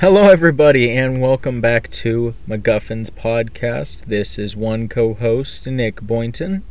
[0.00, 4.06] Hello, everybody, and welcome back to MacGuffin's podcast.
[4.06, 6.64] This is one co host, Nick Boynton.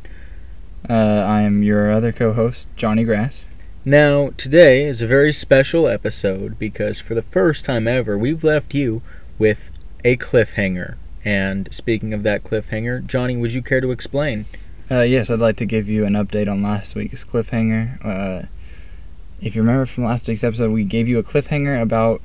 [0.90, 3.48] Uh, I am your other co host, Jonny Grass.
[3.86, 8.74] Now, today is a very special episode because for the first time ever, we've left
[8.74, 9.02] you
[9.40, 9.70] with
[10.04, 10.96] a cliffhanger.
[11.24, 14.46] And speaking of that cliffhanger, Jonny, would you care to explain?
[14.90, 18.04] Uh, yes, I'd like to give you an update on last week's cliffhanger.
[18.06, 18.48] Uh,
[19.40, 22.22] if you remember from last week's episode, we gave you a cliffhanger about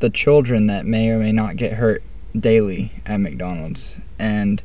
[0.00, 2.02] the children that may or may not get hurt
[2.38, 3.98] daily at McDonald's.
[4.18, 4.62] And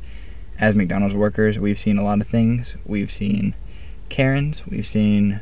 [0.60, 2.76] as McDonald's workers, we've seen a lot of things.
[2.86, 3.54] We've seen
[4.10, 5.42] Karens, we've seen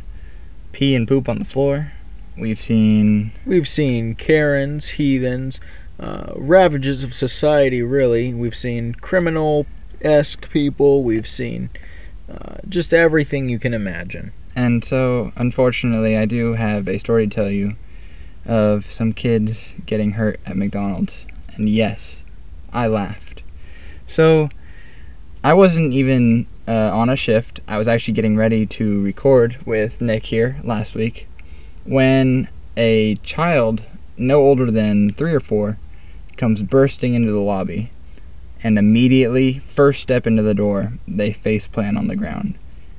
[0.72, 1.92] pee and poop on the floor,
[2.38, 3.32] we've seen.
[3.46, 5.60] We've seen Karens, heathens,
[6.00, 8.34] uh, ravages of society, really.
[8.34, 9.68] We've seen criminal
[10.02, 11.70] esque people, we've seen
[12.32, 14.32] uh, just everything you can imagine.
[14.56, 17.76] And so, unfortunately, I do have a story to tell you
[18.46, 21.26] of some kids getting hurt at McDonald's.
[21.56, 22.24] And yes,
[22.72, 23.44] I laughed.
[24.08, 24.50] So,
[25.44, 27.60] I wasn't even uh, on a shift.
[27.68, 31.28] I was actually getting ready to record with Nick here last week
[31.84, 33.84] when a child
[34.18, 35.78] no older than three or four
[36.38, 37.92] comes bursting into the lobby.
[38.64, 42.56] And immediately, first step into the door, they face plant on the ground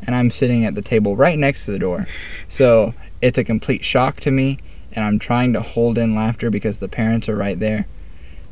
[0.07, 2.07] and I'm sitting at the table right next to the door.
[2.49, 4.59] So it's a complete shock to me,
[4.95, 7.87] and I'm trying to hold in laughter because the parents are right there.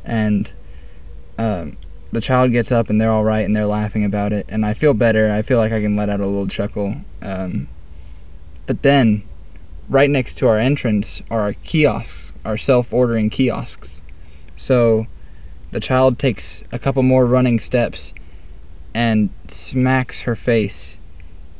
[0.04, 0.50] And
[1.38, 1.76] um,
[2.10, 4.46] the child gets up, and they're all right, and they're laughing about it.
[4.48, 5.32] And I feel better.
[5.32, 6.96] I feel like I can let out a little chuckle.
[7.20, 7.68] Um,
[8.66, 9.22] but then,
[9.88, 14.00] right next to our entrance are our kiosks, our self ordering kiosks.
[14.56, 15.06] So
[15.70, 18.12] the child takes a couple more running steps
[18.94, 20.98] and smacks her face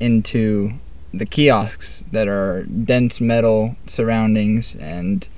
[0.01, 0.75] into
[1.15, 5.29] the kiosks that are dense metal surroundings and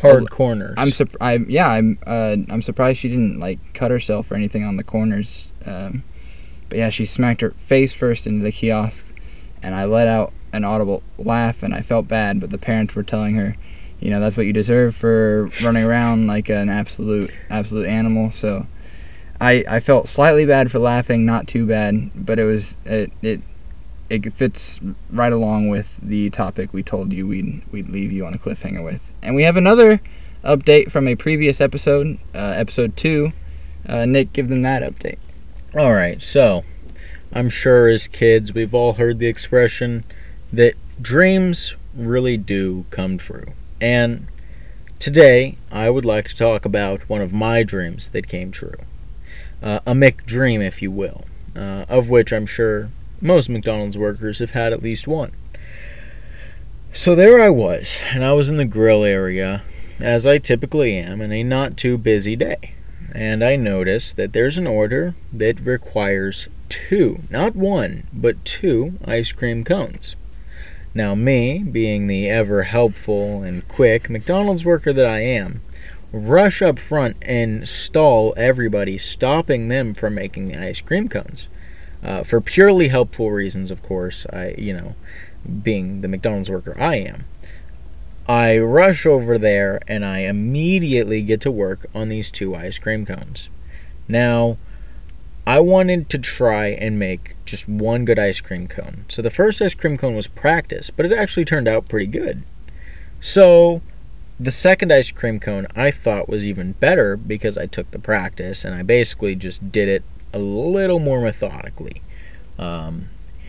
[0.00, 0.74] Hard Well, corners.
[1.20, 4.82] I'm yeah I'm uh, I'm surprised she didn't like cut herself or anything on the
[4.84, 5.52] corners.
[5.66, 6.02] Um,
[6.70, 9.04] but yeah, she smacked her face first into the kiosk,
[9.62, 12.40] and I let out an audible laugh, and I felt bad.
[12.40, 13.54] But the parents were telling her,
[14.00, 18.30] you know, that's what you deserve for running around like an absolute absolute animal.
[18.30, 18.66] So
[19.38, 23.42] I I felt slightly bad for laughing, not too bad, but it was it it
[24.10, 28.34] it fits right along with the topic we told you we'd we'd leave you on
[28.34, 29.10] a cliffhanger with.
[29.22, 30.00] And we have another
[30.44, 33.32] update from a previous episode, uh, episode two.
[33.88, 35.18] Uh, Nick, give them that update.
[35.78, 36.64] All right, so
[37.32, 40.04] I'm sure as kids we've all heard the expression
[40.52, 43.46] that dreams really do come true.
[43.80, 44.26] And
[44.98, 48.74] today I would like to talk about one of my dreams that came true.
[49.62, 54.52] Uh, a McDream, if you will, uh, of which I'm sure most McDonald's workers have
[54.52, 55.32] had at least one.
[56.92, 59.62] So there I was, and I was in the grill area,
[60.00, 62.74] as I typically am, in a not too busy day
[63.14, 69.32] and I noticed that there's an order that requires two, not one, but two ice
[69.32, 70.16] cream cones.
[70.94, 75.60] Now, me, being the ever helpful and quick McDonald's worker that I am,
[76.12, 81.48] rush up front and stall everybody, stopping them from making the ice cream cones.
[82.02, 84.94] Uh, for purely helpful reasons, of course, I, you know,
[85.62, 87.24] being the McDonald's worker I am.
[88.26, 93.04] I rush over there and I immediately get to work on these two ice cream
[93.04, 93.48] cones.
[94.08, 94.56] Now,
[95.46, 99.04] I wanted to try and make just one good ice cream cone.
[99.08, 102.44] So the first ice cream cone was practice, but it actually turned out pretty good.
[103.20, 103.82] So
[104.38, 108.64] the second ice cream cone I thought was even better because I took the practice
[108.64, 112.02] and I basically just did it a little more methodically.
[112.58, 113.08] Um,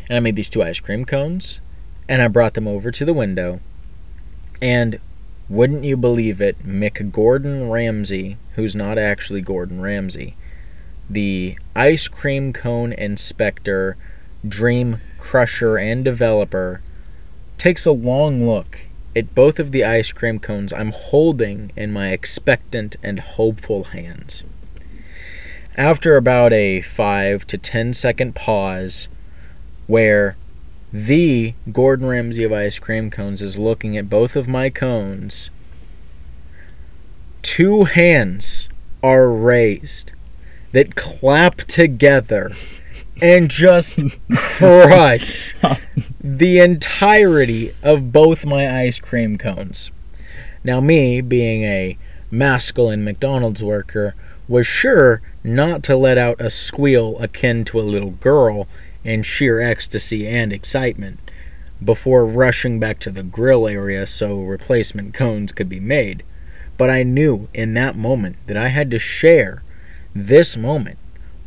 [0.10, 1.60] and I made these two ice cream cones
[2.08, 3.60] and I brought them over to the window
[4.62, 5.00] and
[5.50, 10.36] wouldn't you believe it, McGordon Ramsay, who's not actually Gordon Ramsay,
[11.10, 13.98] the ice cream cone inspector,
[14.48, 16.82] dream crusher, and developer,
[17.58, 22.12] takes a long look at both of the ice cream cones I'm holding in my
[22.12, 24.44] expectant and hopeful hands.
[25.78, 29.08] After about a 5 to 10 second pause,
[29.88, 30.36] where
[30.92, 35.50] the Gordon Ramsay of ice cream cones is looking at both of my cones.
[37.42, 38.68] Two hands
[39.02, 40.12] are raised
[40.74, 42.52] that clap together
[43.22, 44.00] and just
[44.36, 45.56] crush
[46.22, 49.90] the entirety of both my ice cream cones.
[50.66, 51.98] Now, me, being a
[52.30, 54.16] masculine McDonald's worker,
[54.48, 58.68] was sure not to let out a squeal akin to a little girl
[59.04, 61.20] in sheer ecstasy and excitement
[61.84, 66.24] before rushing back to the grill area so replacement cones could be made.
[66.78, 69.64] But I knew in that moment that I had to share
[70.14, 71.00] this moment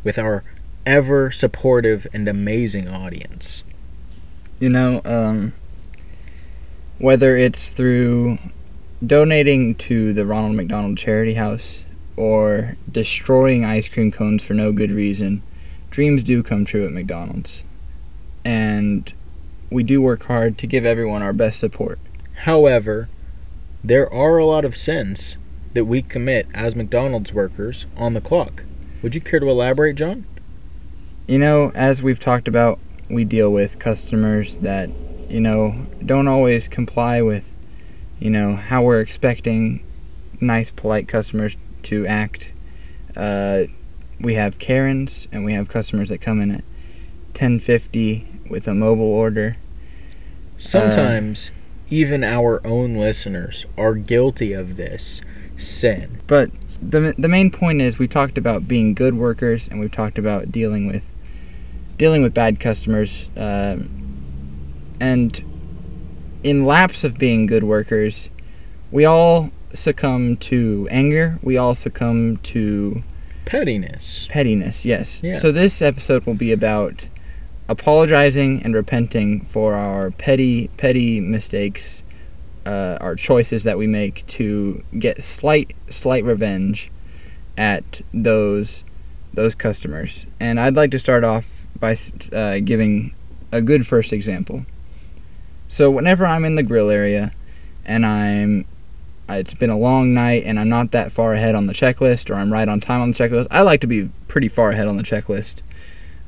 [0.03, 0.43] with our
[0.85, 3.63] ever supportive and amazing audience.
[4.59, 5.53] You know, um,
[6.97, 8.37] whether it's through
[9.05, 11.84] donating to the Ronald McDonald Charity House
[12.17, 15.41] or destroying ice cream cones for no good reason,
[15.89, 17.63] dreams do come true at McDonald's.
[18.43, 19.11] And
[19.69, 21.99] we do work hard to give everyone our best support.
[22.43, 23.09] However,
[23.83, 25.37] there are a lot of sins
[25.73, 28.63] that we commit as McDonald's workers on the clock.
[29.01, 30.25] Would you care to elaborate, John?
[31.27, 32.79] You know, as we've talked about,
[33.09, 34.89] we deal with customers that,
[35.29, 37.53] you know, don't always comply with,
[38.19, 39.83] you know, how we're expecting
[40.39, 42.51] nice, polite customers to act.
[43.15, 43.63] Uh,
[44.19, 46.63] we have Karens and we have customers that come in at
[47.29, 49.57] 1050 with a mobile order.
[50.57, 51.51] Sometimes
[51.89, 55.21] even our own listeners are guilty of this
[55.57, 56.21] sin.
[56.27, 56.49] But
[56.81, 60.51] the the main point is we talked about being good workers and we've talked about
[60.51, 61.05] dealing with
[61.97, 63.89] dealing with bad customers um,
[64.99, 65.43] and
[66.43, 68.29] in lapse of being good workers
[68.91, 73.03] we all succumb to anger we all succumb to
[73.45, 74.27] Pettiness.
[74.29, 75.33] pettiness yes Yeah.
[75.33, 77.07] so this episode will be about
[77.69, 82.03] apologizing and repenting for our petty petty mistakes
[82.65, 86.91] uh, our choices that we make to get slight slight revenge
[87.57, 88.83] at those
[89.33, 91.45] those customers and i'd like to start off
[91.79, 91.95] by
[92.33, 93.13] uh, giving
[93.51, 94.65] a good first example
[95.67, 97.31] so whenever i'm in the grill area
[97.85, 98.65] and i'm
[99.29, 102.35] it's been a long night and i'm not that far ahead on the checklist or
[102.35, 104.97] i'm right on time on the checklist i like to be pretty far ahead on
[104.97, 105.61] the checklist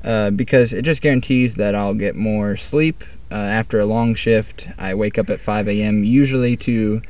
[0.03, 4.67] uh, because it just guarantees that I'll get more sleep uh, after a long shift.
[4.77, 6.03] I wake up at 5 a.m.
[6.03, 7.01] usually to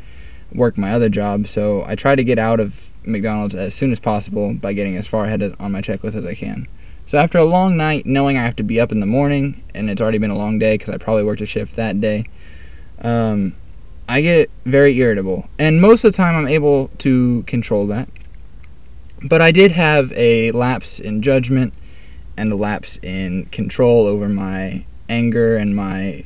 [0.53, 3.99] work my other job, so I try to get out of McDonald's as soon as
[3.99, 6.67] possible by getting as far ahead on my checklist as I can.
[7.05, 9.89] So after a long night, knowing I have to be up in the morning and
[9.89, 12.25] it's already been a long day because I probably worked a shift that day,
[13.01, 13.55] um,
[14.07, 15.49] I get very irritable.
[15.59, 18.07] And most of the time, I'm able to control that.
[19.21, 21.73] But I did have a lapse in judgment
[22.37, 26.23] and a lapse in control over my anger and my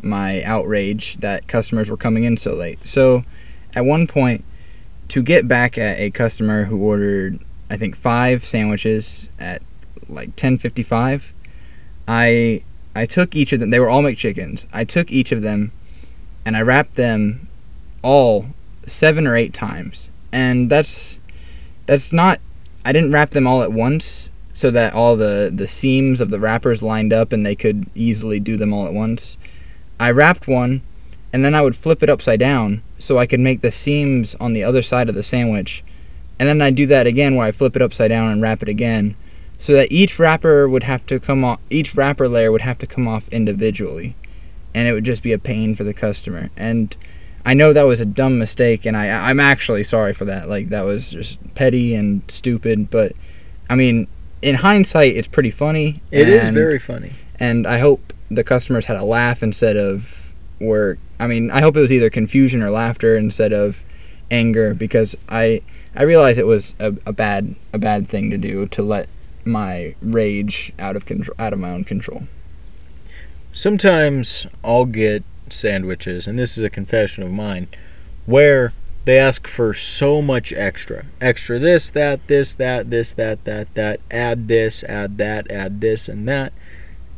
[0.00, 2.78] my outrage that customers were coming in so late.
[2.86, 3.24] So
[3.74, 4.44] at one point
[5.08, 7.40] to get back at a customer who ordered
[7.70, 9.60] I think 5 sandwiches at
[10.08, 11.32] like 10:55
[12.06, 12.62] I
[12.94, 14.66] I took each of them they were all McChickens.
[14.72, 15.72] I took each of them
[16.48, 17.46] and I wrapped them
[18.00, 18.46] all
[18.86, 20.08] 7 or 8 times.
[20.32, 21.18] And that's
[21.84, 22.40] that's not
[22.86, 26.40] I didn't wrap them all at once so that all the, the seams of the
[26.40, 29.36] wrappers lined up and they could easily do them all at once.
[30.00, 30.80] I wrapped one
[31.34, 34.54] and then I would flip it upside down so I could make the seams on
[34.54, 35.84] the other side of the sandwich.
[36.38, 38.70] And then I do that again where I flip it upside down and wrap it
[38.70, 39.16] again
[39.58, 42.86] so that each wrapper would have to come off each wrapper layer would have to
[42.86, 44.16] come off individually
[44.74, 46.50] and it would just be a pain for the customer.
[46.56, 46.96] And
[47.46, 50.48] I know that was a dumb mistake and I I'm actually sorry for that.
[50.48, 53.12] Like that was just petty and stupid, but
[53.70, 54.06] I mean
[54.42, 56.00] in hindsight, it's pretty funny.
[56.10, 57.12] It is and- very funny.
[57.40, 60.98] and I hope the customers had a laugh instead of were.
[61.18, 63.82] I mean, I hope it was either confusion or laughter instead of
[64.30, 65.62] anger because I
[65.96, 69.08] I realize it was a, a bad a bad thing to do to let
[69.44, 72.24] my rage out of control out of my own control.
[73.58, 77.66] Sometimes I'll get sandwiches, and this is a confession of mine,
[78.24, 78.72] where
[79.04, 81.06] they ask for so much extra.
[81.20, 86.08] Extra this, that, this, that, this, that, that, that, add this, add that, add this,
[86.08, 86.52] and that.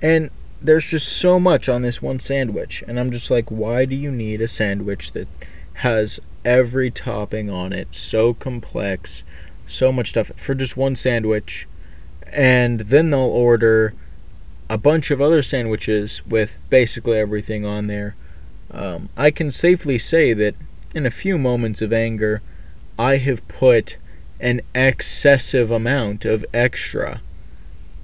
[0.00, 0.30] And
[0.62, 2.82] there's just so much on this one sandwich.
[2.88, 5.28] And I'm just like, why do you need a sandwich that
[5.74, 9.24] has every topping on it, so complex,
[9.66, 11.68] so much stuff for just one sandwich?
[12.32, 13.92] And then they'll order
[14.70, 18.14] a bunch of other sandwiches with basically everything on there.
[18.70, 20.54] Um, I can safely say that
[20.94, 22.40] in a few moments of anger,
[22.96, 23.96] I have put
[24.38, 27.20] an excessive amount of extra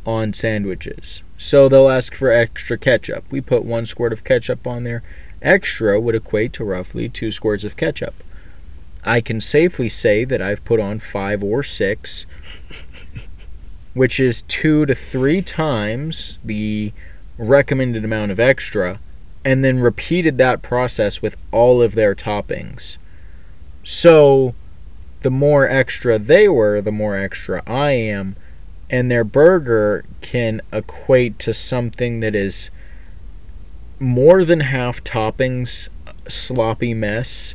[0.04, 1.22] on sandwiches.
[1.38, 3.24] So they'll ask for extra ketchup.
[3.30, 5.04] We put one squirt of ketchup on there.
[5.40, 8.14] Extra would equate to roughly two squirts of ketchup.
[9.04, 12.26] I can safely say that I've put on five or six,
[13.96, 16.92] which is two to three times the
[17.38, 19.00] recommended amount of extra,
[19.42, 22.98] and then repeated that process with all of their toppings.
[23.82, 24.54] So,
[25.20, 28.36] the more extra they were, the more extra I am,
[28.90, 32.68] and their burger can equate to something that is
[33.98, 35.88] more than half toppings,
[36.28, 37.54] sloppy mess,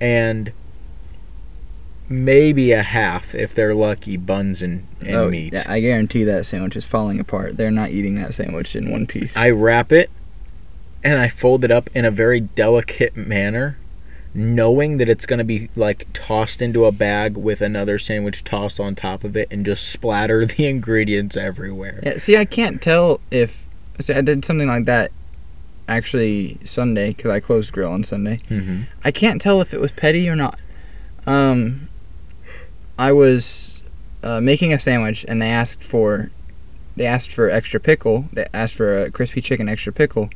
[0.00, 0.50] and
[2.10, 5.52] maybe a half if they're lucky buns and, and oh, meat.
[5.52, 7.56] yeah, I guarantee that sandwich is falling apart.
[7.56, 9.36] They're not eating that sandwich in one piece.
[9.36, 10.10] I wrap it
[11.04, 13.78] and I fold it up in a very delicate manner,
[14.34, 18.80] knowing that it's going to be like tossed into a bag with another sandwich tossed
[18.80, 22.00] on top of it and just splatter the ingredients everywhere.
[22.02, 23.68] Yeah, see, I can't tell if
[24.00, 25.12] see, I did something like that
[25.88, 28.40] actually Sunday because I closed grill on Sunday.
[28.48, 28.82] Mm-hmm.
[29.04, 30.58] I can't tell if it was petty or not.
[31.26, 31.88] Um,
[33.00, 33.82] I was
[34.22, 36.30] uh, making a sandwich and they asked for
[36.96, 38.26] they asked for extra pickle.
[38.34, 40.28] They asked for a crispy chicken extra pickle,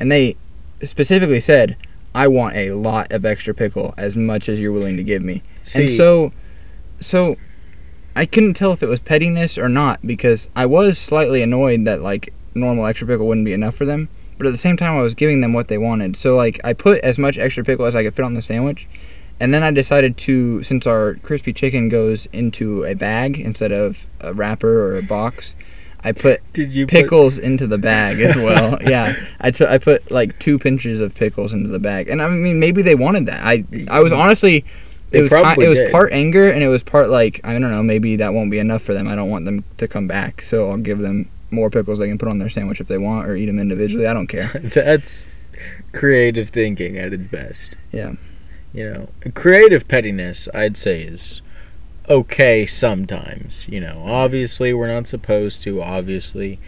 [0.00, 0.38] and they
[0.82, 1.76] specifically said,
[2.14, 5.42] "I want a lot of extra pickle, as much as you're willing to give me."
[5.74, 6.32] and so,
[6.98, 7.36] so
[8.16, 12.00] I couldn't tell if it was pettiness or not because I was slightly annoyed that
[12.00, 14.08] like normal extra pickle wouldn't be enough for them.
[14.38, 16.16] But at the same time, I was giving them what they wanted.
[16.16, 18.88] So like I put as much extra pickle as I could fit on the sandwich,
[19.40, 24.06] and then I decided to since our crispy chicken goes into a bag instead of
[24.20, 25.54] a wrapper or a box,
[26.02, 28.78] I put you put- pickles into the bag as well.
[28.88, 32.58] yeah, I I put like two pinches of pickles into the bag, and I mean
[32.58, 33.44] maybe they wanted that.
[33.44, 34.64] I I was honestly.
[35.10, 37.82] They It was it was part anger and it was part like I don't know
[37.82, 40.68] maybe that won't be enough for them I don't want them to come back so
[40.68, 43.34] I'll give them more pickles they can put on their sandwich if they want or
[43.34, 45.24] eat them individually I don't care That's
[45.92, 47.76] creative thinking at its best.
[47.92, 48.12] Yeah.
[48.72, 48.90] You
[49.24, 51.40] know, creative pettiness, I'd say, is
[52.08, 53.66] okay sometimes.
[53.68, 55.82] You know, obviously, we're not supposed to.
[55.82, 56.58] Obviously,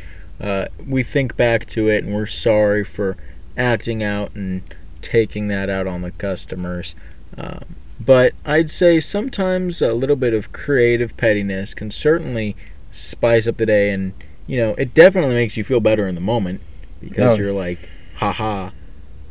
[0.41, 3.17] uh, we think back to it and we're sorry for
[3.57, 4.63] acting out and
[5.03, 6.95] taking that out on the customers.
[7.37, 7.65] Um,
[8.01, 12.57] but I'd say sometimes a little bit of creative pettiness can certainly
[12.93, 14.15] spice up the day, and
[14.47, 16.61] you know, it definitely makes you feel better in the moment
[17.01, 17.41] because Oh.
[17.43, 18.71] you're like, haha,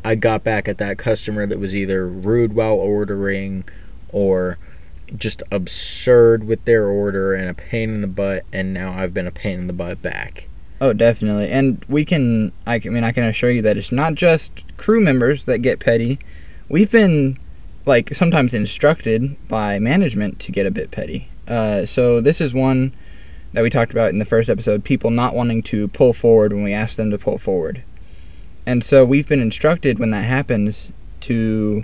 [0.04, 3.66] I got back at that customer that was either rude while ordering
[4.12, 4.58] or
[5.16, 9.28] just absurd with their order and a pain in the butt, and now I've been
[9.28, 10.48] a pain in the butt back.
[10.82, 11.50] Oh, definitely.
[11.50, 15.46] And we can, I, mean, I can assure you that it's not just crew members
[15.46, 16.20] that get petty.
[16.70, 17.38] We've been,
[17.86, 21.28] like, sometimes instructed by management to get a bit petty.
[21.48, 22.94] Uh, so this is one
[23.54, 26.64] that we talked about in the first episode people not wanting to pull forward when
[26.64, 27.84] we ask them to pull forward.
[28.70, 31.84] And so we've been instructed when that happens to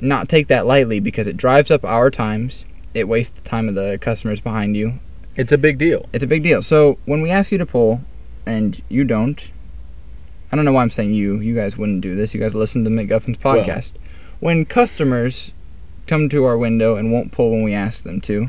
[0.00, 3.74] not take that lightly because it drives up our times, it wastes the time of
[3.74, 4.94] the customers behind you,
[5.36, 6.06] It's a big deal.
[6.14, 6.62] it's a big deal.
[6.62, 8.00] So when we ask you to pull,
[8.46, 9.50] and you don't,
[10.50, 11.38] I don't know why I'm saying you.
[11.40, 12.32] You guys wouldn't do this.
[12.32, 13.92] You guys listen to McGuffin's Well- podcast.
[14.40, 15.52] when customers
[16.06, 18.48] come to our window and won't pull when we ask them to,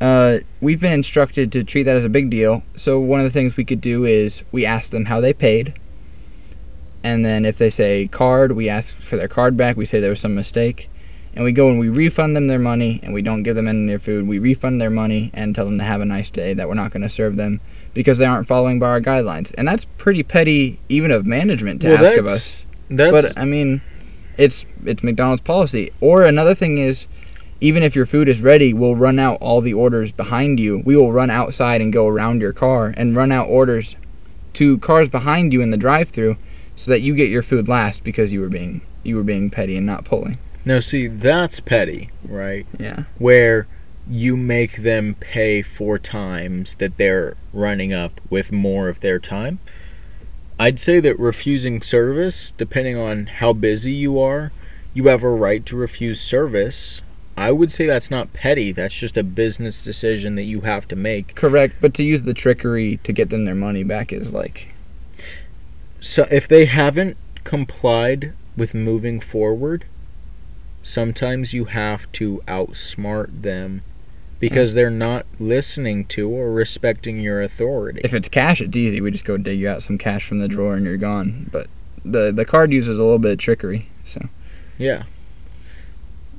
[0.00, 2.62] uh, we've been instructed to treat that as a big deal.
[2.76, 5.74] So one of the things we could do is we ask them how they paid.
[7.04, 9.76] And then if they say card, we ask for their card back.
[9.76, 10.88] We say there was some mistake.
[11.34, 13.84] And we go and we refund them their money and we don't give them any
[13.84, 14.26] of their food.
[14.28, 16.90] We refund their money and tell them to have a nice day, that we're not
[16.90, 17.60] going to serve them
[17.94, 19.54] because they aren't following by our guidelines.
[19.56, 22.66] And that's pretty petty, even of management, to Well, ask of us.
[22.90, 23.80] That's But I mean,
[24.36, 25.90] it's it's McDonald's policy.
[26.02, 27.06] Or another thing is,
[27.62, 30.82] even if your food is ready, we'll run out all the orders behind you.
[30.84, 33.96] We will run outside and go around your car and run out orders
[34.54, 36.36] to cars behind you in the drive-through,
[36.76, 39.76] so that you get your food last because you were being you were being petty
[39.76, 40.38] and not pulling.
[40.64, 42.66] now see that's petty, right?
[42.78, 43.04] Yeah.
[43.18, 43.66] Where
[44.08, 49.58] you make them pay four times that they're running up with more of their time.
[50.58, 54.52] I'd say that refusing service, depending on how busy you are,
[54.94, 57.02] you have a right to refuse service.
[57.36, 58.72] I would say that's not petty.
[58.72, 61.34] That's just a business decision that you have to make.
[61.34, 64.71] Correct, but to use the trickery to get them their money back is like
[66.02, 69.84] So if they haven't complied with moving forward,
[70.82, 73.82] sometimes you have to outsmart them
[74.40, 78.00] because they're not listening to or respecting your authority.
[78.02, 79.00] if it's cash, it's easy.
[79.00, 81.48] We just go dig you out some cash from the drawer and you're gone.
[81.52, 81.68] But
[82.04, 83.88] the the card uses a little bit of trickery.
[84.02, 84.28] So
[84.78, 85.04] yeah.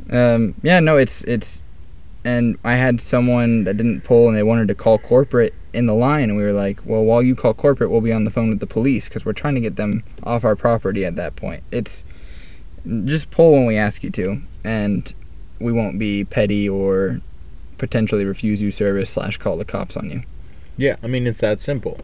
[0.09, 1.63] um, yeah, no, it's it's,
[2.25, 5.95] and I had someone that didn't pull and they wanted to call corporate in the
[5.95, 8.49] line, and we were like, well, while you call corporate, we'll be on the phone
[8.49, 11.63] with the police because we're trying to get them off our property at that point.
[11.71, 12.03] It's
[13.05, 15.13] just pull when we ask you to, and
[15.59, 17.21] we won't be petty or
[17.77, 20.21] potentially refuse you service slash call the cops on you.
[20.77, 21.99] Yeah, I mean it's that simple.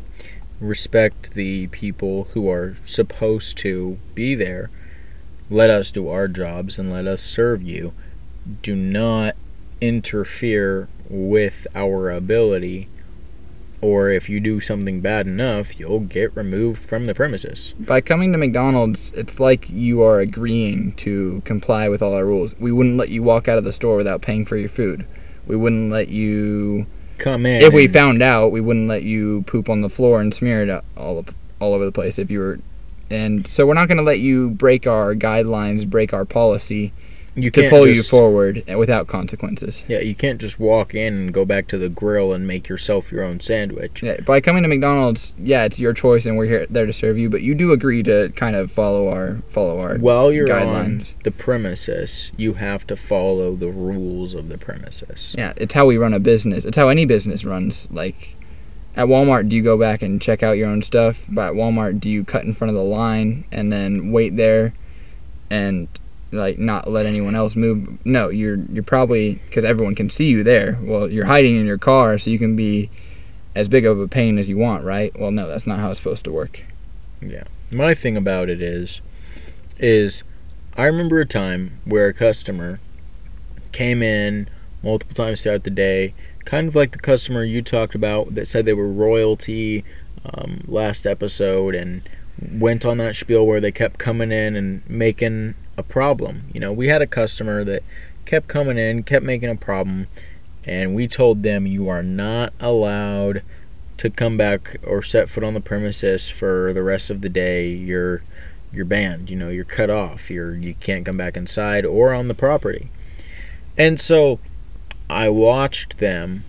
[0.60, 4.70] Respect the people who are supposed to be there.
[5.50, 7.94] Let us do our jobs and let us serve you.
[8.62, 9.36] Do not
[9.82, 12.88] interfere with our ability
[13.82, 17.74] or if you do something bad enough, you'll get removed from the premises.
[17.80, 22.56] By coming to McDonald's, it's like you are agreeing to comply with all our rules.
[22.60, 25.06] We wouldn't let you walk out of the store without paying for your food.
[25.48, 26.88] We wouldn't let you.
[27.20, 27.62] Come in.
[27.62, 30.84] If we found out, we wouldn't let you poop on the floor and smear it
[30.98, 32.20] all up, all over the place.
[32.20, 32.60] If you were,
[33.10, 36.94] and so we're not going to let you break our guidelines, break our policy
[37.44, 39.84] you to pull you forward without consequences.
[39.88, 43.12] Yeah, you can't just walk in and go back to the grill and make yourself
[43.12, 44.04] your own sandwich.
[44.04, 47.18] Yeah, by coming to McDonald's, yeah, it's your choice, and we're here there to serve
[47.18, 47.30] you.
[47.30, 49.98] But you do agree to kind of follow our follow our.
[49.98, 51.14] While you're guidelines.
[51.14, 55.36] on the premises, you have to follow the rules of the premises.
[55.38, 56.66] Yeah, it's how we run a business.
[56.66, 57.90] It's how any business runs.
[57.92, 58.36] Like
[58.96, 61.26] at Walmart, do you go back and check out your own stuff?
[61.30, 64.74] But at Walmart, do you cut in front of the line and then wait there
[65.50, 65.88] and
[66.32, 68.04] like not let anyone else move?
[68.06, 70.78] No, you're you're probably because everyone can see you there.
[70.82, 72.90] Well, you're hiding in your car so you can be
[73.56, 75.18] as big of a pain as you want, right?
[75.20, 76.64] Well, no, that's not how it's supposed to work.
[77.22, 77.44] Yeah.
[77.72, 79.02] My thing about it is,
[79.78, 80.24] is
[80.78, 82.80] I remember a time where a customer
[83.72, 84.48] came in
[84.84, 86.14] multiple times throughout the day,
[86.46, 89.84] kind of like the customer you talked about that said they were royalty
[90.26, 92.08] um, last episode and
[92.54, 96.44] went on that spiel where they kept coming in and making a problem.
[96.54, 97.84] You know, we had a customer that
[98.26, 100.08] kept coming in, kept making a problem,
[100.66, 103.42] and we told them you are not allowed
[103.98, 107.70] to come back or set foot on the premises for the rest of the day.
[107.70, 108.22] You're
[108.72, 109.30] you're banned.
[109.30, 110.30] You know, you're cut off.
[110.30, 112.90] You're you can't come back inside or on the property.
[113.78, 114.40] And so
[115.10, 116.44] I watched them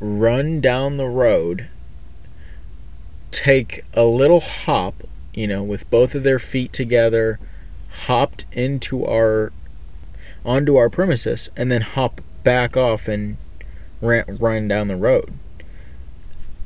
[0.00, 1.68] run down the road,
[3.30, 4.94] take a little hop,
[5.34, 7.38] you know, with both of their feet together,
[8.06, 9.52] hopped into our
[10.44, 13.36] onto our premises and then hop back off and
[14.00, 15.32] ran, run down the road.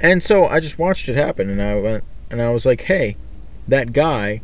[0.01, 3.17] And so I just watched it happen, and I went and I was like, "Hey,
[3.67, 4.41] that guy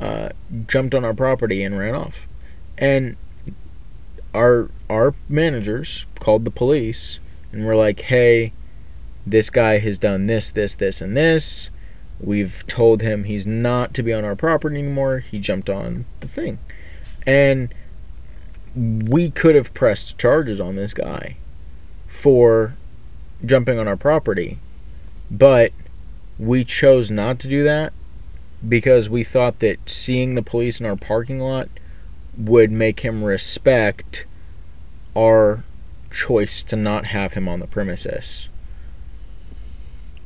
[0.00, 0.30] uh,
[0.66, 2.26] jumped on our property and ran off."
[2.78, 3.16] And
[4.34, 7.18] our our managers called the police
[7.52, 8.52] and were like, "Hey,
[9.26, 11.70] this guy has done this, this, this, and this.
[12.20, 15.18] We've told him he's not to be on our property anymore.
[15.18, 16.58] He jumped on the thing."
[17.26, 17.68] And
[18.74, 21.36] we could have pressed charges on this guy
[22.08, 22.74] for
[23.44, 24.58] jumping on our property,
[25.30, 25.72] but
[26.38, 27.92] we chose not to do that
[28.66, 31.68] because we thought that seeing the police in our parking lot
[32.36, 34.26] would make him respect
[35.16, 35.64] our
[36.10, 38.48] choice to not have him on the premises.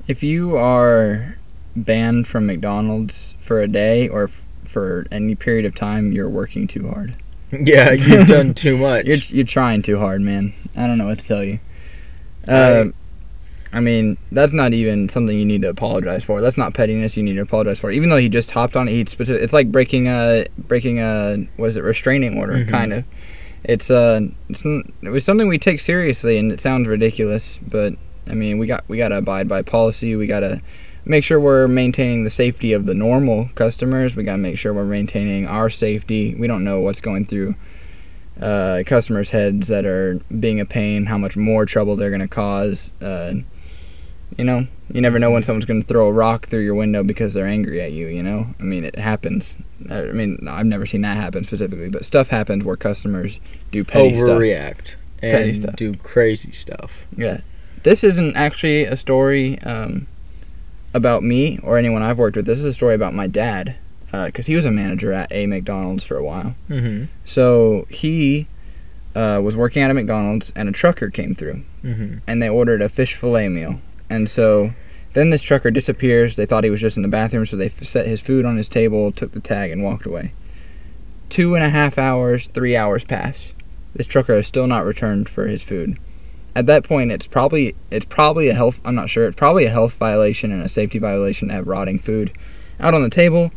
[0.08, 1.36] If you are
[1.84, 6.66] banned from McDonald's for a day or f- for any period of time, you're working
[6.66, 7.16] too hard.
[7.52, 9.06] Yeah, you've done too much.
[9.06, 10.52] You're you're trying too hard, man.
[10.76, 11.58] I don't know what to tell you.
[12.46, 12.84] I- Uh,
[13.72, 16.40] I mean, that's not even something you need to apologize for.
[16.40, 17.16] That's not pettiness.
[17.16, 17.90] You need to apologize for.
[17.92, 21.46] Even though he just hopped on it, he specific, it's like breaking a breaking a
[21.56, 22.68] was it restraining order, Mhm.
[22.68, 23.04] kind of.
[23.64, 27.94] It's uh, it's it was something we take seriously, and it sounds ridiculous, but
[28.28, 30.14] I mean, we got we got to abide by policy.
[30.16, 30.60] We got to
[31.04, 34.16] make sure we're maintaining the safety of the normal customers.
[34.16, 36.34] We got to make sure we're maintaining our safety.
[36.34, 37.54] We don't know what's going through
[38.40, 42.28] uh, customers' heads that are being a pain, how much more trouble they're going to
[42.28, 42.92] cause.
[43.00, 43.34] Uh,
[44.36, 47.02] you know, you never know when someone's going to throw a rock through your window
[47.02, 48.06] because they're angry at you.
[48.06, 49.56] You know, I mean, it happens.
[49.90, 54.16] I mean, I've never seen that happen specifically, but stuff happens where customers do petty
[54.16, 54.28] stuff.
[54.28, 55.76] overreact Petty and stuff.
[55.76, 57.06] do crazy stuff.
[57.16, 57.40] Yeah.
[57.82, 60.06] This isn't actually a story um,
[60.94, 62.46] about me or anyone I've worked with.
[62.46, 63.76] This is a story about my dad
[64.10, 66.54] because he was a manager at a McDonald's for a while.
[66.68, 67.04] Mm-hmm.
[67.24, 68.48] So he
[69.14, 72.18] uh, was working at a McDonald's and a trucker came through Mm-hmm.
[72.26, 73.80] and they ordered a fish fillet meal.
[74.10, 74.72] And so
[75.14, 76.36] then this trucker disappears.
[76.36, 78.56] They thought he was just in the bathroom, so they f- set his food on
[78.58, 80.32] his table, took the tag, and walked away.
[81.30, 83.54] Two and a half hours, three hours pass.
[83.94, 85.98] This trucker has still not returned for his food.
[86.54, 88.80] At that point, it's probably it's probably a health.
[88.84, 89.26] I'm not sure.
[89.26, 92.36] It's probably a health violation and a safety violation to have rotting food
[92.80, 93.52] out on the table.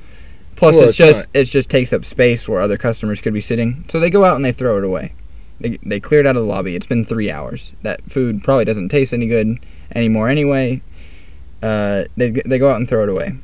[0.56, 3.42] Plus, Well, it's it's just it just takes up space where other customers could be
[3.42, 3.86] sitting.
[3.90, 5.14] So they go out and they throw it away.
[5.60, 6.76] They, they cleared out of the lobby.
[6.76, 7.72] It's been three hours.
[7.84, 9.58] That food probably doesn't taste any good
[9.96, 10.82] anymore anyway.
[11.62, 13.38] Uh, they, they go out and throw it away.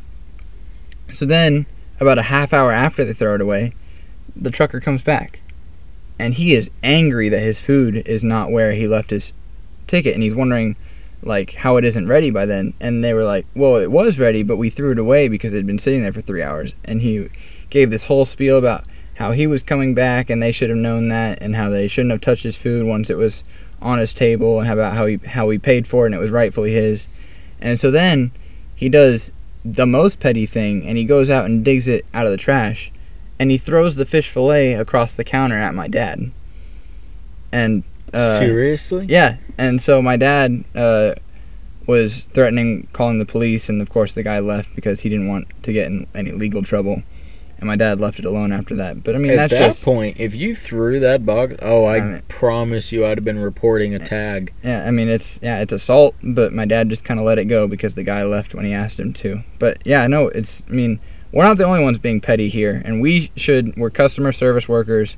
[1.13, 1.65] So then,
[1.99, 3.73] about a half hour after they throw it away,
[4.35, 5.39] the trucker comes back.
[6.19, 9.33] And he is angry that his food is not where he left his
[9.89, 10.13] ticket.
[10.13, 10.75] And he's wondering,
[11.21, 12.73] like, how it isn't ready by then.
[12.79, 15.57] And they were like, well, it was ready, but we threw it away because it
[15.57, 16.73] had been sitting there for three hours.
[16.85, 17.29] And he
[17.69, 21.09] gave this whole spiel about how he was coming back and they should have known
[21.09, 23.43] that and how they shouldn't have touched his food once it was
[23.81, 26.31] on his table and about how he how he paid for it and it was
[26.31, 27.07] rightfully his.
[27.59, 28.31] And so then
[28.75, 29.31] he does
[29.65, 32.91] the most petty thing and he goes out and digs it out of the trash
[33.39, 36.31] and he throws the fish fillet across the counter at my dad.
[37.51, 39.05] And uh, Seriously?
[39.09, 41.13] yeah, and so my dad uh,
[41.87, 45.47] was threatening calling the police, and of course the guy left because he didn't want
[45.63, 47.01] to get in any legal trouble.
[47.57, 49.03] And my dad left it alone after that.
[49.03, 51.97] But I mean, At that's that just point, if you threw that box, oh, I,
[51.97, 54.53] I mean- promise you, I'd have been reporting a tag.
[54.63, 54.85] yeah.
[54.87, 56.15] I mean, it's yeah, it's assault.
[56.23, 58.71] But my dad just kind of let it go because the guy left when he
[58.71, 59.43] asked him to.
[59.59, 60.63] But yeah, no, it's.
[60.69, 61.01] I mean,
[61.33, 63.75] we're not the only ones being petty here, and we should.
[63.75, 65.17] We're customer service workers,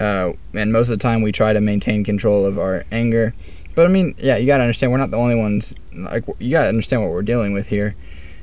[0.00, 3.34] uh, and most of the time we try to maintain control of our anger.
[3.74, 5.74] But I mean, yeah, you gotta understand we're not the only ones.
[5.92, 7.94] Like you gotta understand what we're dealing with here,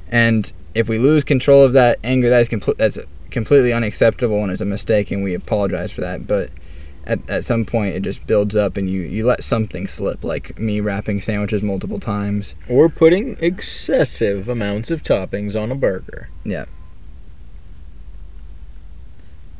[0.09, 2.77] and if we lose control of that anger, that is complete.
[2.77, 2.97] That's
[3.31, 6.27] completely unacceptable and is a mistake, and we apologize for that.
[6.27, 6.51] But
[7.05, 10.57] at, at some point, it just builds up, and you you let something slip, like
[10.59, 12.55] me wrapping sandwiches multiple times.
[12.69, 16.29] Or putting excessive amounts of toppings on a burger.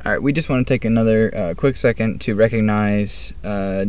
[0.08, 3.84] All right, we just want to take another uh, quick second to recognize uh,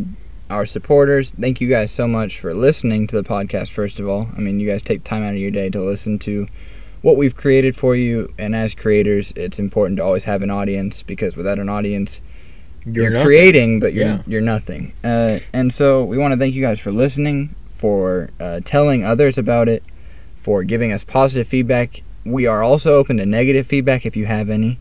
[0.49, 1.31] our supporters.
[1.31, 4.27] Thank you guys so much for listening to the podcast, first of all.
[4.35, 6.45] I mean, you guys take time out of your day to listen to
[7.03, 8.33] what we've created for you.
[8.37, 12.19] And as creators, it's important to always have an audience because without an audience,
[12.85, 13.25] you're, nothing.
[13.25, 14.21] creating, but you're, Yeah.
[14.27, 14.91] you're nothing.
[15.05, 19.37] Uh, and so we want to thank you guys for listening, for uh, telling others
[19.37, 19.83] about it,
[20.35, 22.03] for giving us positive feedback.
[22.25, 24.79] We are also open to negative feedback if you have any.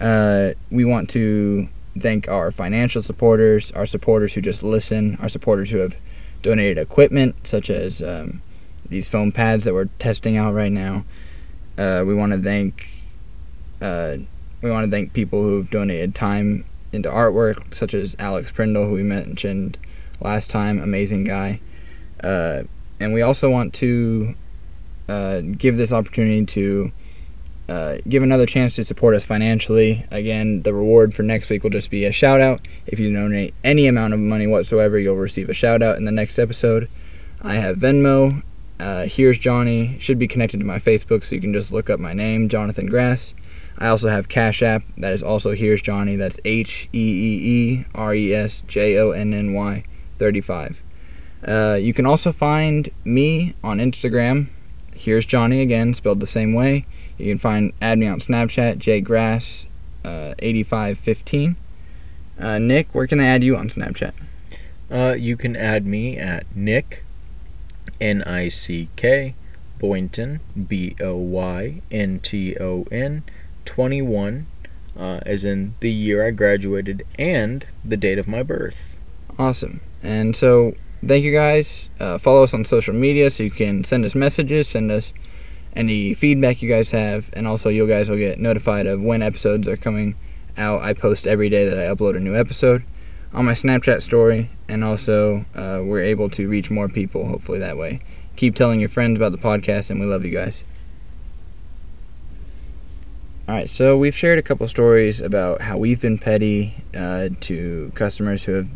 [0.00, 5.70] Uh, we want to thank our financial supporters, our supporters who just listen, our supporters
[5.70, 5.96] who have
[6.42, 8.40] donated equipment, such as um,
[8.88, 11.04] these foam pads that we're testing out right now.
[11.76, 12.88] Uh, we want to thank
[13.80, 14.16] uh,
[14.60, 18.94] we want to thank people who've donated time into artwork, such as Alex Prindle, who
[18.94, 19.78] we mentioned
[20.20, 21.60] last time, amazing guy.
[22.22, 22.62] Uh,
[22.98, 24.34] and we also want to
[25.08, 26.90] uh, give this opportunity to
[27.68, 30.04] uh, give another chance to support us financially.
[30.10, 32.66] Again, the reward for next week will just be a shout out.
[32.86, 36.12] If you donate any amount of money whatsoever, you'll receive a shout out in the
[36.12, 36.88] next episode.
[37.42, 38.42] I have Venmo.
[38.80, 39.98] Uh, Here's Jonny.
[39.98, 42.86] Should be connected to my Facebook, so you can just look up my name, Jonathan
[42.86, 43.34] Grass.
[43.78, 44.82] I also have Cash App.
[44.96, 46.16] That is also Here's Jonny.
[46.16, 49.84] That's H E E E R E S J O N N Y
[50.18, 50.82] 35.
[51.46, 54.48] Uh, you can also find me on Instagram.
[54.96, 56.86] Here's Jonny again, spelled the same way.
[57.18, 59.66] You can find add me on Snapchat, jgrass,
[60.04, 61.56] uh, 8515.
[62.38, 64.12] Uh, Nick, where can they add you on Snapchat?
[64.90, 67.04] Uh, you can add me at Nick,
[68.00, 69.34] N I C K,
[69.78, 73.24] Boynton, B O Y N T O N,
[73.64, 74.46] 21,
[74.96, 78.96] uh, as in the year I graduated and the date of my birth.
[79.38, 79.80] Awesome.
[80.02, 81.90] And so, thank you guys.
[81.98, 85.12] Uh, follow us on social media so you can send us messages, send us
[85.78, 89.68] any feedback you guys have, and also you guys will get notified of when episodes
[89.68, 90.16] are coming
[90.56, 90.82] out.
[90.82, 92.82] I post every day that I upload a new episode
[93.32, 97.76] on my Snapchat story, and also uh, we're able to reach more people hopefully that
[97.76, 98.00] way.
[98.34, 100.64] Keep telling your friends about the podcast, and we love you guys.
[103.48, 107.92] All right, so we've shared a couple stories about how we've been petty uh, to
[107.94, 108.68] customers who have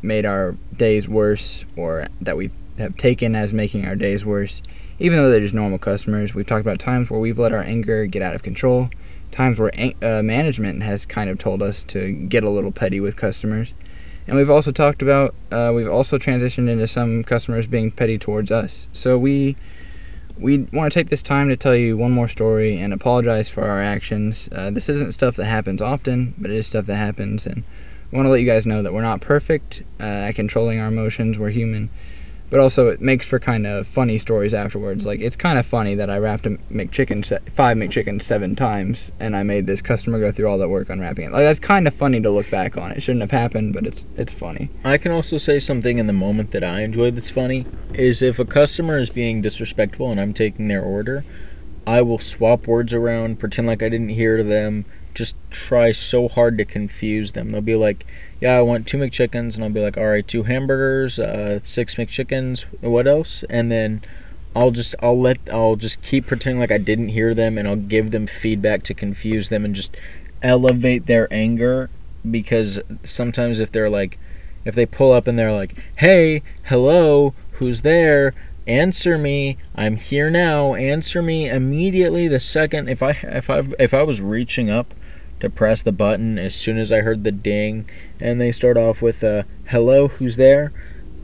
[0.00, 4.62] made our days worse or that we have taken as making our days worse,
[4.98, 6.34] even though they're just normal customers.
[6.34, 8.90] We've talked about times where we've let our anger get out of control,
[9.30, 13.16] times where uh, management has kind of told us to get a little petty with
[13.16, 13.74] customers.
[14.26, 18.50] And we've also talked about, uh, we've also transitioned into some customers being petty towards
[18.50, 18.88] us.
[18.92, 19.56] So we
[20.38, 23.64] we want to take this time to tell you one more story and apologize for
[23.64, 24.48] our actions.
[24.52, 27.64] Uh, this isn't stuff that happens often, but it is stuff that happens, and
[28.10, 30.88] we want to let you guys know that we're not perfect uh, at controlling our
[30.88, 31.38] emotions.
[31.38, 31.88] We're human,
[32.50, 35.06] but also it makes for kind of funny stories afterwards.
[35.06, 39.12] Like it's kind of funny that I wrapped a McChicken se- five McChickens seven times,
[39.20, 41.32] and I made this customer go through all that work unwrapping it.
[41.32, 42.92] Like that's kind of funny to look back on.
[42.92, 44.70] It shouldn't have happened, but it's it's funny.
[44.84, 48.38] I can also say something in the moment that I enjoy that's funny is if
[48.38, 51.24] a customer is being disrespectful and I'm taking their order,
[51.86, 54.84] I will swap words around, pretend like I didn't hear them,
[55.16, 57.50] just try so hard to confuse them.
[57.50, 58.04] They'll be like,
[58.38, 61.94] "Yeah, I want two McChickens," and I'll be like, "All right, two hamburgers, uh, six
[61.94, 62.66] McChickens.
[62.82, 64.02] What else?" And then
[64.54, 67.76] I'll just I'll let I'll just keep pretending like I didn't hear them, and I'll
[67.76, 69.96] give them feedback to confuse them and just
[70.42, 71.88] elevate their anger
[72.30, 74.18] because sometimes if they're like
[74.66, 78.34] if they pull up and they're like, "Hey, hello, who's there?
[78.66, 79.56] Answer me.
[79.74, 80.74] I'm here now.
[80.74, 84.92] Answer me immediately." The second if I if I if I was reaching up
[85.40, 87.88] to press the button as soon as I heard the ding
[88.20, 90.72] and they start off with uh, "Hello, who's there?"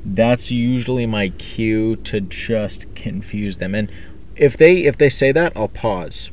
[0.05, 3.75] that's usually my cue to just confuse them.
[3.75, 3.91] And
[4.37, 6.31] if they if they say that, I'll pause.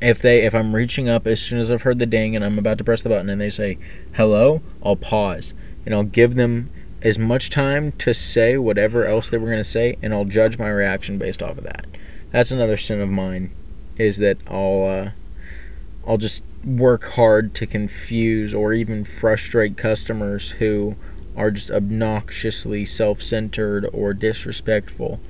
[0.00, 2.58] If they if I'm reaching up as soon as I've heard the ding and I'm
[2.58, 3.78] about to press the button and they say
[4.14, 6.70] hello, I'll pause and I'll give them
[7.02, 10.58] as much time to say whatever else they were going to say and I'll judge
[10.58, 11.86] my reaction based off of that.
[12.30, 13.50] That's another sin of mine
[13.96, 15.10] is that I'll uh,
[16.06, 20.96] I'll just work hard to confuse or even frustrate customers who
[21.36, 25.20] are just obnoxiously self-centered or disrespectful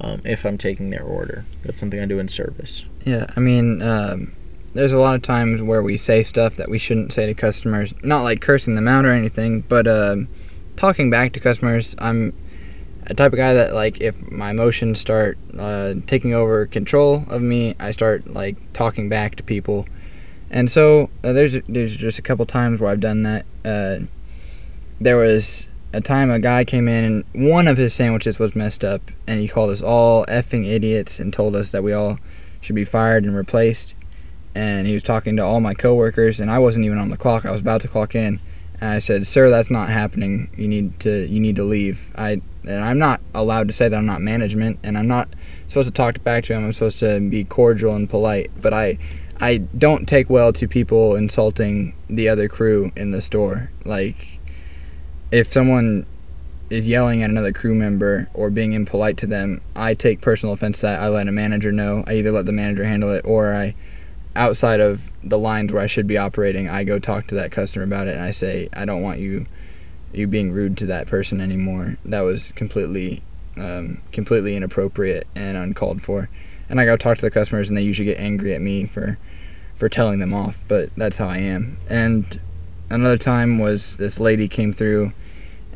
[0.00, 1.44] um, if I'm taking their order.
[1.64, 2.84] That's something I do in service.
[3.04, 4.32] Yeah, I mean, um,
[4.72, 7.92] there's a lot of times where we say stuff that we shouldn't say to customers.
[8.02, 10.28] Not like cursing them out or anything, but um,
[10.76, 11.94] talking back to customers.
[11.98, 12.32] I'm
[13.06, 17.42] a type of guy that like if my emotions start uh, taking over control of
[17.42, 19.86] me, I start like talking back to people.
[20.50, 23.46] And so uh, there's there's just a couple times where I've done that.
[23.64, 24.06] Uh,
[25.00, 28.84] there was a time a guy came in and one of his sandwiches was messed
[28.84, 32.18] up and he called us all effing idiots and told us that we all
[32.60, 33.94] should be fired and replaced.
[34.54, 37.44] And he was talking to all my coworkers and I wasn't even on the clock.
[37.44, 38.40] I was about to clock in.
[38.80, 40.50] And I said sir that's not happening.
[40.56, 42.12] You need to you need to leave.
[42.16, 45.28] I and I'm not allowed to say that I'm not management and I'm not
[45.66, 46.64] supposed to talk back to him.
[46.64, 48.98] I'm supposed to be cordial and polite but I
[49.40, 54.38] I don't take well to people insulting the other crew in the store like
[55.30, 56.06] if someone
[56.70, 60.80] is yelling at another crew member or being impolite to them, I take personal offense
[60.80, 61.00] that.
[61.00, 62.04] I let a manager know.
[62.06, 63.74] I either let the manager handle it or I,
[64.36, 67.84] outside of the lines where I should be operating, I go talk to that customer
[67.84, 69.46] about it and I say, I don't want you,
[70.12, 71.96] you being rude to that person anymore.
[72.04, 73.22] That was completely,
[73.56, 76.28] um, completely inappropriate and uncalled for.
[76.70, 79.18] And I go talk to the customers and they usually get angry at me for,
[79.76, 80.62] for telling them off.
[80.68, 81.76] But that's how I am.
[81.90, 82.40] And
[82.88, 85.12] another time was this lady came through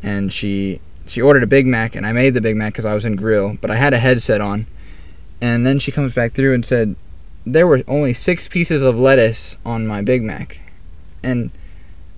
[0.01, 2.95] and she she ordered a Big Mac, and I made the Big Mac because I
[2.95, 4.65] was in grill, but I had a headset on.
[5.39, 6.95] And then she comes back through and said,
[7.45, 10.59] there were only six pieces of lettuce on my Big Mac.
[11.21, 11.51] And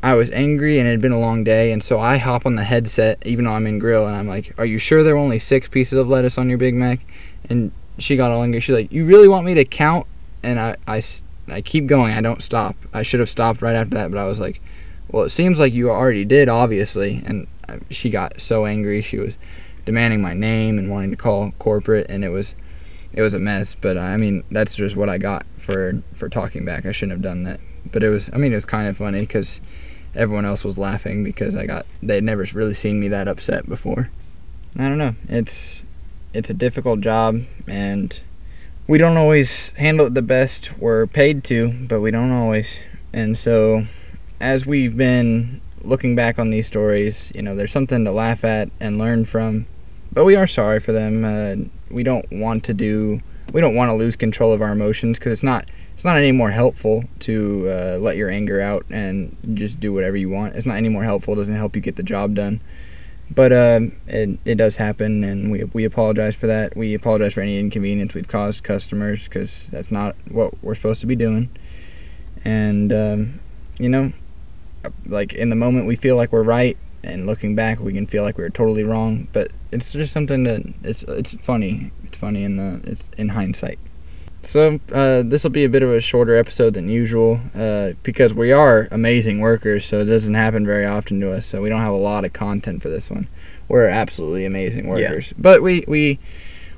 [0.02, 2.56] I was angry and it had been a long day, and so I hop on
[2.56, 5.22] the headset, even though I'm in grill, and I'm like, Are you sure there were
[5.22, 7.06] only six pieces of lettuce on your Big Mac?
[7.50, 8.60] And she got all angry.
[8.60, 10.08] She's like, You really want me to count?
[10.44, 11.02] And I, I,
[11.50, 12.14] I keep going.
[12.14, 12.76] I don't stop.
[12.94, 14.62] I should have stopped right after that, but I was like,
[15.10, 17.22] Well, it seems like you already did, obviously.
[17.26, 19.02] And uh, she got so angry.
[19.02, 19.38] She was
[19.86, 22.56] demanding my name and wanting to call corporate, and it was
[23.14, 23.76] it was a mess.
[23.76, 26.86] But uh, I mean, that's just what I got for for talking back.
[26.86, 27.60] I shouldn't have done that.
[27.92, 29.62] But it was I mean, it was kind of funny because
[30.16, 34.10] everyone else was laughing because I got they'd never really seen me that upset before.
[34.78, 35.16] I don't know.
[35.30, 35.84] It's
[36.34, 38.20] it's a difficult job and
[38.88, 40.78] we don't always handle it the best.
[40.78, 42.80] We're paid to, but we don't always.
[43.14, 43.86] And so
[44.40, 48.70] as we've been looking back on these stories, you know, there's something to laugh at
[48.80, 49.66] and learn from.
[50.14, 51.26] But we are sorry for them.
[51.26, 53.20] Uh, we don't want to do.
[53.54, 55.70] We don't want to lose control of our emotions because it's not.
[55.94, 60.16] It's not any more helpful to uh, let your anger out and just do whatever
[60.16, 60.56] you want.
[60.56, 61.34] It's not any more helpful.
[61.34, 62.62] It doesn't help you get the job done.
[63.30, 66.76] But uh, it, it does happen, and we, we apologize for that.
[66.78, 71.08] We apologize for any inconvenience we've caused customers because that's not what we're supposed to
[71.08, 71.50] be doing.
[72.46, 73.40] And, um,
[73.80, 74.14] you know,
[75.06, 78.24] like in the moment we feel like we're right and looking back we can feel
[78.24, 82.44] like we are totally wrong but it's just something that it's it's funny it's funny
[82.44, 83.80] in the it's in hindsight
[84.44, 88.34] so uh, this will be a bit of a shorter episode than usual uh, because
[88.34, 91.82] we are amazing workers so it doesn't happen very often to us so we don't
[91.82, 93.28] have a lot of content for this one
[93.68, 95.38] we're absolutely amazing workers yeah.
[95.40, 96.20] but we we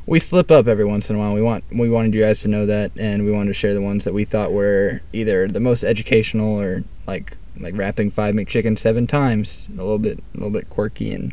[0.09, 1.35] we slip up every once in a while.
[1.35, 3.81] We want we wanted you guys to know that, and we wanted to share the
[3.81, 8.75] ones that we thought were either the most educational or like like wrapping five McChicken
[8.75, 9.67] seven times.
[9.71, 11.31] A little bit, a little bit quirky and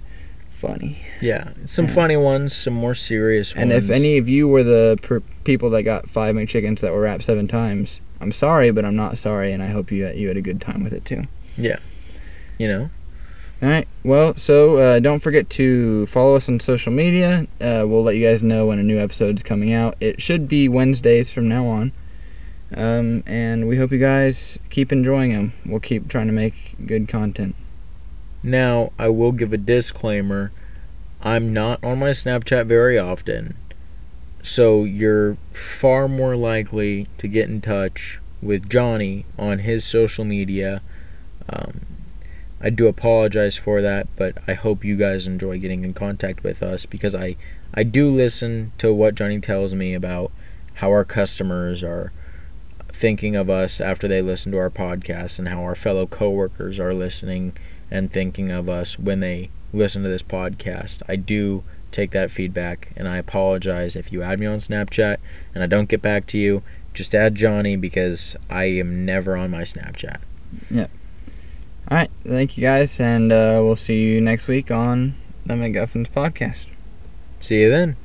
[0.57, 0.99] funny.
[1.21, 1.95] Yeah, some yeah.
[1.95, 3.75] funny ones, some more serious and ones.
[3.75, 7.03] And if any of you were the per- people that got five McChickens that were
[7.03, 10.37] wrapped seven times, I'm sorry, but I'm not sorry, and I hope you you had
[10.37, 11.25] a good time with it too.
[11.57, 11.79] Yeah,
[12.59, 12.91] you know.
[13.63, 13.89] All right.
[14.05, 17.47] Well, so uh, don't forget to follow us on social media.
[17.59, 19.97] Uh, we'll let you guys know when a new episode's coming out.
[19.99, 21.93] It should be Wednesdays from now on.
[22.75, 25.55] Um, and we hope you guys keep enjoying them.
[25.65, 27.57] We'll keep trying to make good content.
[28.47, 30.53] Now, I will give a disclaimer.
[31.21, 33.57] I'm not on my Snapchat very often.
[34.41, 40.81] So you're far more likely to get in touch with Jonny on his social media.
[41.49, 41.81] Um,
[42.61, 46.63] I do apologize for that, but I hope you guys enjoy getting in contact with
[46.63, 47.35] us because I,
[47.75, 50.31] I do listen to what Jonny tells me about
[50.75, 52.13] how our customers are
[52.93, 56.95] thinking of us after they listen to our podcast and how our fellow coworkers are
[56.95, 57.53] listening
[57.91, 61.03] and thinking of us when they listen to this podcast.
[61.09, 65.17] I do take that feedback, and I apologize if you add me on Snapchat
[65.55, 66.63] and I don't get back to you.
[66.95, 70.19] Just add Jonny because I am never on my Snapchat.
[70.71, 70.87] Yeah.
[71.91, 76.09] All right, thank you guys, and uh, we'll see you next week on the McGuffins
[76.09, 76.67] podcast.
[77.39, 77.97] See you then.